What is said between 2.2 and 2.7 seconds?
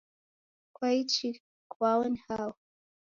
hao?